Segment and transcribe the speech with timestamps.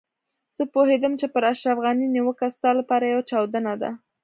[0.57, 3.89] زه پوهېدم چې پر اشرف غني نيوکه ستا لپاره يوه چاودنه ده.